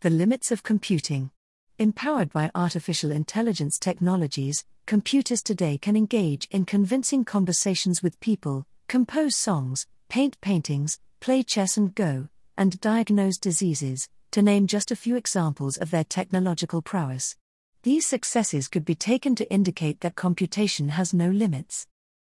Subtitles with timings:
[0.00, 1.32] The limits of computing.
[1.76, 9.34] Empowered by artificial intelligence technologies, computers today can engage in convincing conversations with people, compose
[9.34, 15.16] songs, paint paintings, play chess and Go, and diagnose diseases, to name just a few
[15.16, 17.34] examples of their technological prowess.
[17.82, 21.88] These successes could be taken to indicate that computation has no limits.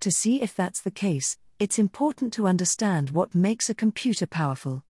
[0.00, 4.82] To see if that's the case, it's important to understand what makes a computer powerful.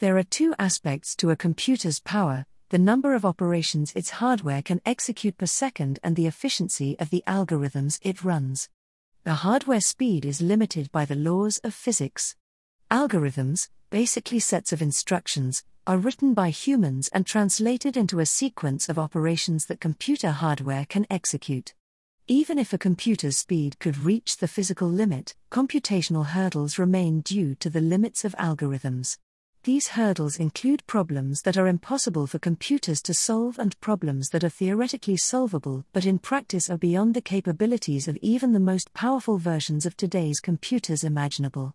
[0.00, 4.80] There are two aspects to a computer's power the number of operations its hardware can
[4.86, 8.68] execute per second and the efficiency of the algorithms it runs.
[9.24, 12.36] The hardware speed is limited by the laws of physics.
[12.92, 19.00] Algorithms, basically sets of instructions, are written by humans and translated into a sequence of
[19.00, 21.74] operations that computer hardware can execute.
[22.28, 27.68] Even if a computer's speed could reach the physical limit, computational hurdles remain due to
[27.68, 29.16] the limits of algorithms.
[29.64, 34.48] These hurdles include problems that are impossible for computers to solve and problems that are
[34.48, 39.84] theoretically solvable but in practice are beyond the capabilities of even the most powerful versions
[39.84, 41.74] of today's computers imaginable.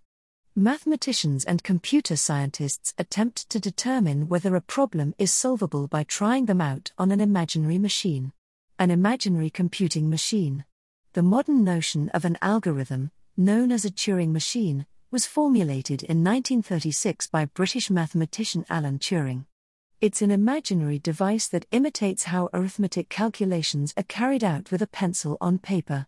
[0.56, 6.62] Mathematicians and computer scientists attempt to determine whether a problem is solvable by trying them
[6.62, 8.32] out on an imaginary machine.
[8.80, 10.64] An imaginary computing machine.
[11.14, 17.28] The modern notion of an algorithm, known as a Turing machine, was formulated in 1936
[17.28, 19.46] by British mathematician Alan Turing.
[20.02, 25.38] It's an imaginary device that imitates how arithmetic calculations are carried out with a pencil
[25.40, 26.08] on paper.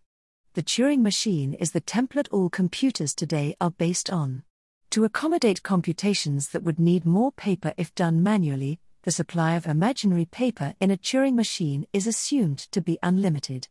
[0.54, 4.42] The Turing machine is the template all computers today are based on.
[4.90, 10.24] To accommodate computations that would need more paper if done manually, the supply of imaginary
[10.24, 13.68] paper in a Turing machine is assumed to be unlimited.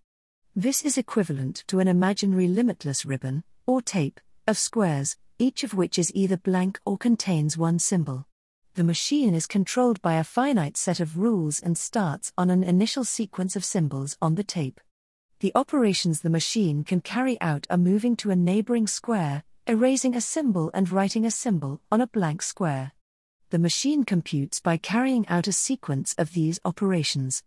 [0.55, 5.99] This is equivalent to an imaginary limitless ribbon, or tape, of squares, each of which
[5.99, 8.25] is either blank or contains one symbol.
[8.75, 13.03] The machine is controlled by a finite set of rules and starts on an initial
[13.03, 14.79] sequence of symbols on the tape.
[15.39, 20.21] The operations the machine can carry out are moving to a neighboring square, erasing a
[20.21, 22.93] symbol, and writing a symbol on a blank square.
[23.49, 27.43] The machine computes by carrying out a sequence of these operations.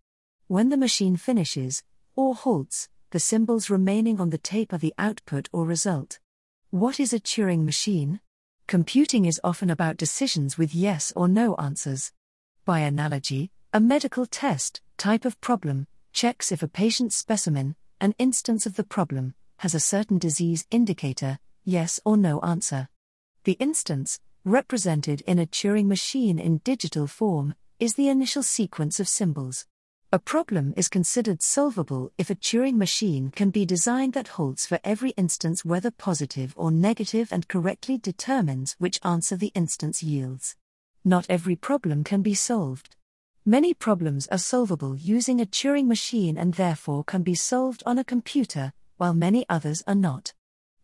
[0.47, 1.83] When the machine finishes,
[2.17, 6.19] or halts, the symbols remaining on the tape are the output or result.
[6.71, 8.21] What is a Turing machine?
[8.67, 12.13] Computing is often about decisions with yes or no answers.
[12.67, 18.67] By analogy, a medical test, type of problem, checks if a patient's specimen, an instance
[18.67, 22.91] of the problem, has a certain disease indicator, yes or no answer.
[23.45, 29.09] The instance, represented in a Turing machine in digital form, is the initial sequence of
[29.09, 29.65] symbols.
[30.11, 34.81] A problem is considered solvable if a Turing machine can be designed that halts for
[34.83, 40.57] every instance whether positive or negative and correctly determines which answer the instance yields.
[41.05, 42.97] Not every problem can be solved.
[43.45, 48.05] Many problems are solvable using a Turing machine and therefore can be solved on a
[48.05, 50.33] computer, while many others are not.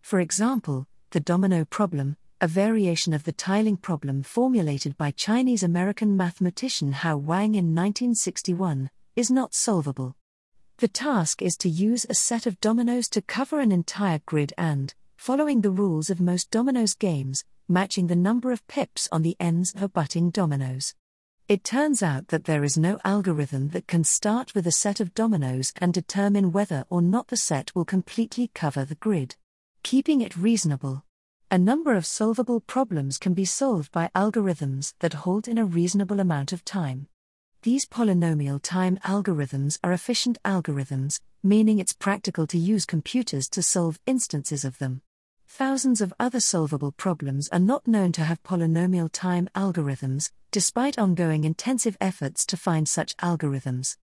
[0.03, 6.15] For example, the domino problem, a variation of the tiling problem formulated by Chinese American
[6.15, 10.17] mathematician Hao Wang in 1961, is not solvable.
[10.79, 14.93] The task is to use a set of dominoes to cover an entire grid and,
[15.17, 19.73] following the rules of most dominoes games, matching the number of pips on the ends
[19.75, 20.95] of abutting dominoes.
[21.47, 25.15] It turns out that there is no algorithm that can start with a set of
[25.15, 29.37] dominoes and determine whether or not the set will completely cover the grid.
[29.83, 31.05] Keeping it reasonable.
[31.51, 36.19] A number of solvable problems can be solved by algorithms that halt in a reasonable
[36.19, 37.09] amount of time.
[37.65, 43.99] These polynomial time algorithms are efficient algorithms, meaning it's practical to use computers to solve
[44.05, 45.01] instances of them.
[45.49, 51.45] Thousands of other solvable problems are not known to have polynomial time algorithms, despite ongoing
[51.45, 53.97] intensive efforts to find such algorithms.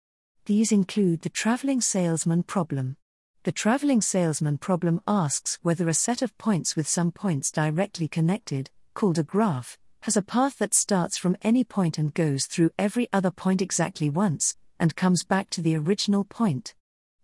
[0.46, 2.96] These include the traveling salesman problem.
[3.44, 8.70] The traveling salesman problem asks whether a set of points with some points directly connected,
[8.94, 13.07] called a graph, has a path that starts from any point and goes through every
[13.11, 16.73] other point exactly once, and comes back to the original point.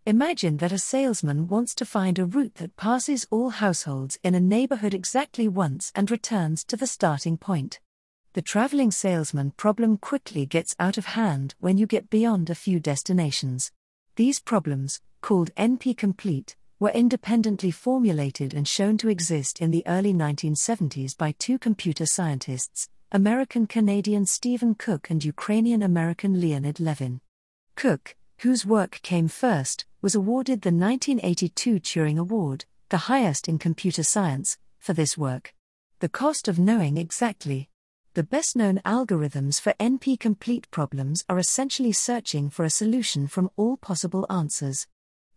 [0.06, 4.39] Imagine that a salesman wants to find a route that passes all households in a
[4.39, 7.80] neighborhood exactly once and returns to the starting point.
[8.33, 12.80] The traveling salesman problem quickly gets out of hand when you get beyond a few
[12.80, 13.71] destinations.
[14.16, 20.13] These problems, called NP complete, were independently formulated and shown to exist in the early
[20.13, 27.22] 1970s by two computer scientists, American Canadian Stephen Cook and Ukrainian American Leonid Levin.
[27.75, 34.04] Cook, whose work came first, was awarded the 1982 Turing Award, the highest in computer
[34.04, 35.54] science, for this work.
[36.00, 37.69] The cost of knowing exactly
[38.16, 43.50] The best known algorithms for NP complete problems are essentially searching for a solution from
[43.56, 44.88] all possible answers.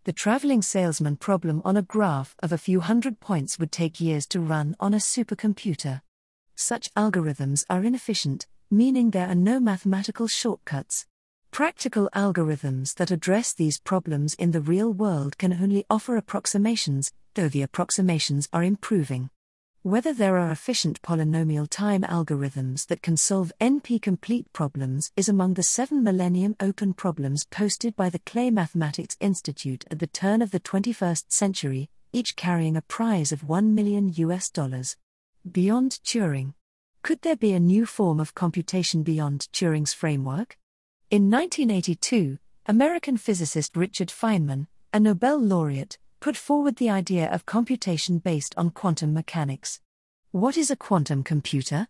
[0.09, 4.25] The traveling salesman problem on a graph of a few hundred points would take years
[4.29, 6.01] to run on a supercomputer.
[6.55, 11.05] Such algorithms are inefficient, meaning there are no mathematical shortcuts.
[11.51, 17.47] Practical algorithms that address these problems in the real world can only offer approximations, though
[17.47, 19.29] the approximations are improving.
[19.83, 25.53] Whether there are efficient polynomial time algorithms that can solve NP complete problems is among
[25.53, 30.51] the seven Millennium Open problems posted by the Clay Mathematics Institute at the turn of
[30.51, 34.97] the 21st century, each carrying a prize of 1 million US dollars.
[35.49, 36.55] Beyond Turing.
[37.01, 40.57] Could there be a new form of computation beyond Turing's framework?
[41.09, 48.19] In 1982, American physicist Richard Feynman, a Nobel laureate, put forward the idea of computation
[48.19, 49.79] based on quantum mechanics.
[50.31, 51.87] What is a quantum computer?